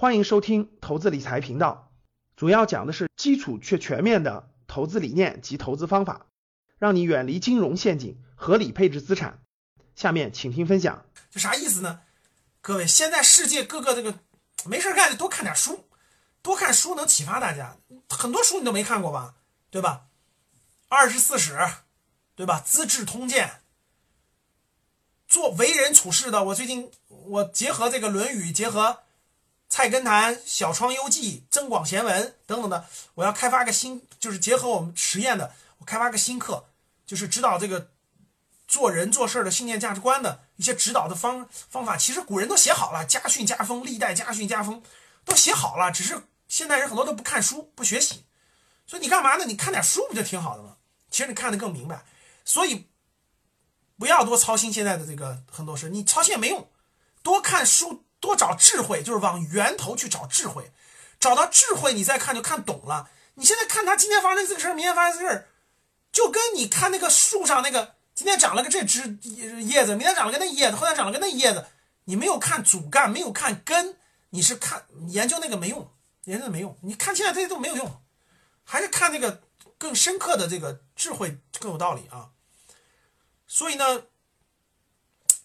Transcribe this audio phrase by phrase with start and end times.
[0.00, 1.90] 欢迎收听投资理财频道，
[2.36, 6.26] 主要讲的是基础却全面的投资理念及投资方法，
[6.78, 9.42] 让你远离金融陷阱，合理配置资产。
[9.96, 11.04] 下面请听分享。
[11.32, 12.02] 这啥意思呢？
[12.60, 14.20] 各位，现在世界各个这个
[14.66, 15.88] 没事干就多看点书，
[16.42, 17.76] 多看书能启发大家。
[18.08, 19.34] 很多书你都没看过吧？
[19.68, 20.06] 对吧？
[20.88, 21.58] 二十四史，
[22.36, 22.60] 对吧？
[22.60, 23.62] 资治通鉴。
[25.26, 28.82] 做为人处事的，我最近我结合这个《论语》，结合
[29.68, 36.64] 《菜根谭》《小窗幽记》《增广贤文》等等的，我要开发个新，就是结合我们实验的，我开发个新课，
[37.06, 37.90] 就是指导这个
[38.66, 41.96] 做人做事的信念价值观的一些指导的方方法。
[41.96, 44.82] 其实古人都写好了，家训家风，历代家训家风
[45.24, 48.24] 都写好了，只是现代人很多都不看书，不学习。
[48.86, 49.44] 所以你干嘛呢？
[49.44, 50.76] 你看点书不就挺好的吗？
[51.10, 52.04] 其实你看得更明白。
[52.44, 52.86] 所以。
[54.00, 56.70] 不要多操心现在的这个很多事，你操心也没用。
[57.20, 60.72] 多看书，多找智慧，就是往源头去找智慧。
[61.20, 63.10] 找到智慧，你再看就看懂了。
[63.34, 65.48] 你现在看他今天发生这个事儿，明天发生这个事儿，
[66.12, 71.66] 就跟你看那个树上那个今天长了个这枝叶子，明天长了个那叶子，后天长了个那叶子，
[72.04, 73.96] 你没有看主干，没有看根，
[74.30, 75.90] 你是看研究那个没用，
[76.24, 76.76] 研究没用。
[76.82, 78.02] 你看现在这些都没有用，
[78.64, 79.42] 还是看那个
[79.76, 82.30] 更深刻的这个智慧更有道理啊。
[83.46, 84.02] 所以呢，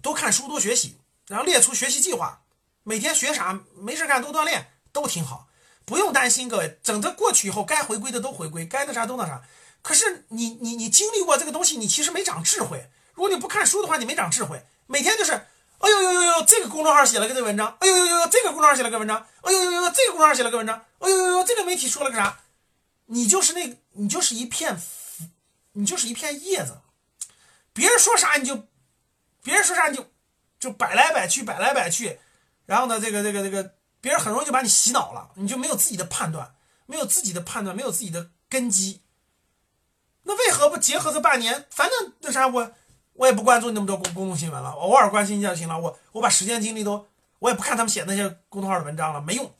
[0.00, 2.42] 多看书，多学习，然后列出学习计划，
[2.82, 5.48] 每天学啥，没事干多锻炼，都挺好，
[5.84, 6.48] 不用担心。
[6.48, 9.42] 各位，等着过去以后，该回归的都回归，该那啥都那啥。
[9.82, 12.90] 可是你你你经历过这个东西，你其实没长智慧。
[13.14, 14.64] 如果你不看书的话，你没长智慧。
[14.86, 22.40] 每天就是，哎呦呦呦呦，这个公众号写了个这文章，哎呦呦呦，这个公众号写了个文章，哎呦呦呦，这个公众号写了个文章，哎呦呦呦，这个媒体说了个啥？
[23.06, 24.80] 你就是那，你就是一片，
[25.72, 26.80] 你就是一片叶子。
[27.72, 28.66] 别人说啥你就，
[29.42, 30.10] 别人说啥你就，
[30.58, 32.18] 就摆来摆去，摆来摆去，
[32.70, 36.54] 然后呢，这个这个这个，别人很容易就把你洗脑了，你就没有自己的判断，
[36.86, 39.00] 没有自己的判断，没有自己的根基。
[40.22, 41.66] 那为何不结合这半年？
[41.68, 42.70] 反正那啥，我
[43.14, 45.76] 我也不关注那么多公公共新闻了，偶尔关心一下就行了。
[45.80, 47.08] 我我把时间精力都，
[47.40, 49.52] 我也不看他们写那些公众号的文章了，没用，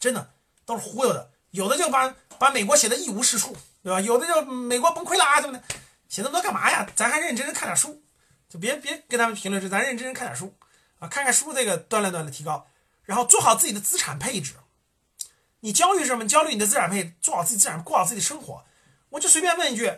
[0.00, 0.30] 真的
[0.64, 1.30] 都是忽悠的。
[1.50, 4.00] 有的就把把美国写的一无是处，对吧？
[4.00, 5.62] 有的就美国崩溃了啊，怎么的？
[6.08, 6.88] 写那么多干嘛呀？
[6.96, 8.02] 咱还认真真看点书，
[8.48, 10.54] 就别别跟他们评论是咱认真看点书
[10.98, 12.66] 啊，看看书这个锻炼锻炼提高，
[13.04, 14.54] 然后做好自己的资产配置。
[15.60, 16.26] 你焦虑什么？
[16.26, 18.64] 焦虑你的资产配，做好自己资产，过好自己的生活。
[19.10, 19.92] 我就随便问一句，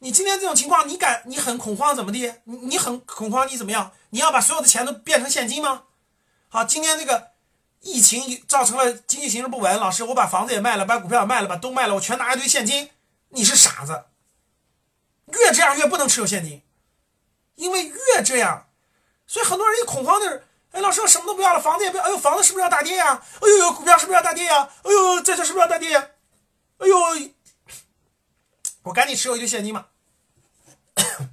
[0.00, 1.22] 你今天这种情况，你敢？
[1.26, 2.32] 你很恐慌怎么地？
[2.44, 3.92] 你你很恐慌，你怎么样？
[4.10, 5.84] 你要把所有的钱都变成现金吗？
[6.48, 7.32] 好，今天这个
[7.80, 12.90] 疫情造成了经济形势不稳，老师，我把房子也卖了，把股票也卖了，把都卖了，我全拿一堆现金，
[13.28, 14.04] 你是傻子。
[15.26, 16.62] 越这样越不能持有现金，
[17.56, 18.68] 因为越这样，
[19.26, 23.22] 所以很多人一恐慌的是，哎，老师我什么都不要了，房子也不要，哎呦，房子是不是要大跌呀？
[23.40, 24.70] 哎呦呦，股票是不是要大跌呀？
[24.82, 26.10] 哎呦，这这是不是要大跌呀？
[26.78, 26.96] 哎呦，
[28.82, 29.86] 我赶紧持有一堆现金嘛，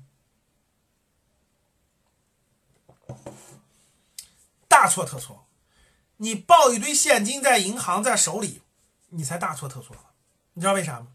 [4.68, 5.46] 大错特错，
[6.18, 8.64] 你抱一堆现金在银行在手里，
[9.10, 9.96] 你才大错特错，
[10.54, 11.08] 你知道为啥吗？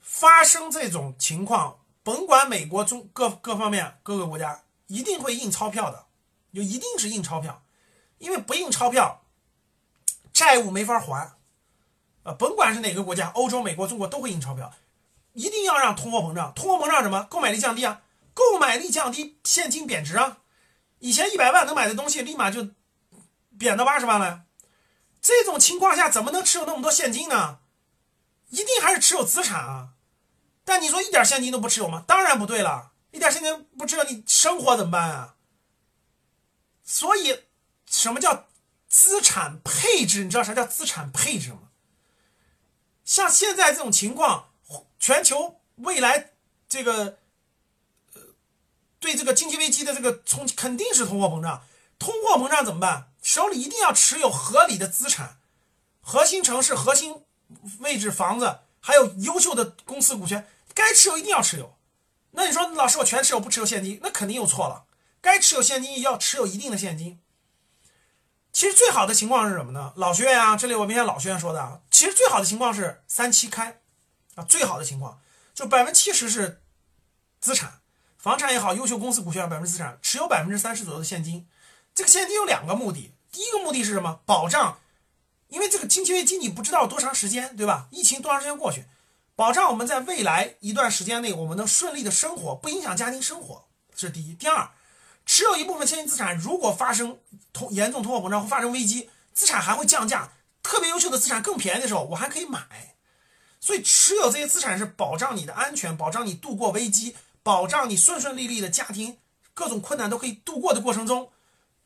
[0.00, 4.62] 发生这种情况，甭管美国中各各方面各个国家，
[4.92, 6.04] 一定会印钞票的，
[6.52, 7.62] 就一定是印钞票，
[8.18, 9.24] 因为不印钞票，
[10.34, 11.32] 债务没法还，
[12.24, 14.70] 呃，甭管是哪个国家，欧洲、美国、中国都会印钞票，
[15.32, 17.26] 一定要让通货膨胀，通货膨胀什么？
[17.30, 18.02] 购买力降低啊，
[18.34, 20.40] 购买力降低，现金贬值啊，
[20.98, 22.68] 以前一百万能买的东西，立马就
[23.58, 24.42] 贬到八十万了，
[25.22, 27.60] 这种情况下怎么能持有那么多现金呢？
[28.50, 29.94] 一定还是持有资产啊。
[30.66, 32.04] 但你说一点现金都不持有吗？
[32.06, 35.36] 当然不对了，一点现金不知道，你生活怎么办啊？
[36.82, 37.44] 所以，
[37.86, 38.48] 什么叫
[38.88, 40.24] 资产配置？
[40.24, 41.70] 你知道啥叫资产配置吗？
[43.04, 44.50] 像现在这种情况，
[44.98, 46.32] 全球未来
[46.68, 47.18] 这个，
[48.14, 48.22] 呃，
[48.98, 51.64] 对这个经济危机的这个冲击肯定是通货膨胀。
[51.98, 53.12] 通货膨胀怎么办？
[53.22, 55.38] 手里一定要持有合理的资产，
[56.00, 57.24] 核心城市、核心
[57.78, 58.60] 位置房子。
[58.84, 61.76] 还有优秀的公司股权，该持有一定要持有。
[62.32, 64.84] 那你说，老师我全持有不持有现金，那肯定又错了。
[65.20, 67.20] 该持有现金要持有一定的现金。
[68.52, 69.92] 其实最好的情况是什么呢？
[69.96, 73.80] 老学员啊，这里我明天老学员说的啊，其实最好的情况是三七开
[74.34, 75.20] 啊，最好的情况
[75.54, 76.62] 就百分之七十是
[77.40, 77.80] 资产，
[78.18, 81.46] 房产也好，优秀公司股权百分之资产，持有百分之三十左右的现金。
[81.94, 84.20] 这个现金有两个目的，第一个目的是什么？
[84.26, 84.78] 保障。
[85.48, 87.86] 因为这个经济危机你不知道多长时间，对吧？
[87.90, 88.86] 疫情多长时间过去，
[89.42, 94.34] 保障我们在未来一段时间内我们能顺利的生活，不影响家庭生活，这是第一。
[94.34, 94.70] 第二，
[95.26, 97.18] 持有一部分现金资产，如果发生
[97.52, 100.30] 通严重通货膨胀或发生危机，资产还会降价，
[100.62, 102.94] 特别优秀的资产更便宜的时候，我还可以买。
[103.58, 109.18] 所以持有这些资产是保障你的安全，保障你度过危机，保障你顺顺利利的家庭
[109.54, 111.32] 各种困难都可以度过的过程中，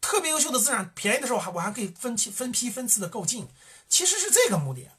[0.02, 3.48] 特别优秀的资产便宜的时候，还我还可以分期分批分次的购进，
[3.88, 4.90] 其实是这个目的，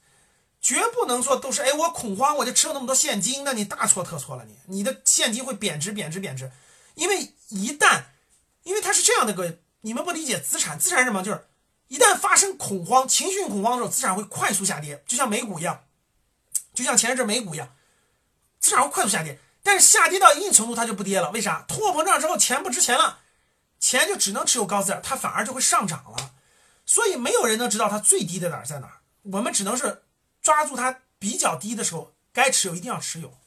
[0.68, 6.52] 绝不能说都是哎我恐慌我就持有那么多现金，那你大错特错了你，你的现金会贬值贬值贬值，
[6.96, 8.04] 因为一旦，
[8.64, 11.24] 因为它是这样的个，你们不理解资产，资产是什么？
[11.24, 11.48] 就是
[11.88, 15.86] 一旦发生恐慌、情绪恐慌的时候，资产会快速下跌，就像美股一样。
[16.74, 17.74] 就像前一阵美股一样，
[18.60, 21.31] 资产会快速下跌，但是下跌到一定程度它就不跌了。
[21.31, 21.64] 为啥？
[21.66, 23.19] 通货膨胀之后钱不值钱了，
[23.80, 26.34] 钱就只能持有高资产，它反而就会上涨了。
[26.86, 29.00] 所以没有人能知道它最低的哪儿在哪儿，
[29.31, 30.04] 我们只能是
[30.47, 33.38] 抓住它比较低的时候该持有一定要持有，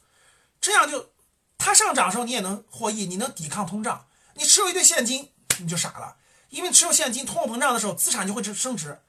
[0.59, 1.09] 这样就
[1.57, 4.05] 它上涨的时候你也能获益，你能抵抗通胀。
[4.35, 5.31] 你持有一堆现金
[5.61, 6.17] 你就傻了，
[6.49, 8.99] 因为持有现金通货膨胀的时候资产就会升值。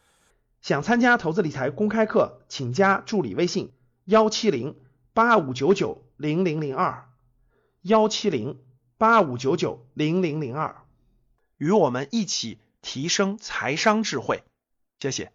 [0.63, 3.75] 想参加投资理财公开课，请加助理微信。
[4.07, 4.81] 幺七零
[5.13, 7.11] 八五九九零零零二，
[7.83, 8.59] 幺七零
[8.97, 10.83] 八五九九零零零二，
[11.59, 14.45] 与我们一起提升财商智慧，
[14.99, 15.31] 谢谢。